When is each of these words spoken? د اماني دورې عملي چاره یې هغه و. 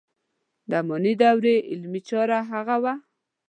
د 0.69 0.71
اماني 0.81 1.13
دورې 1.21 1.55
عملي 1.71 2.01
چاره 2.09 2.39
یې 2.43 2.47
هغه 2.51 2.75
و. 2.83 2.85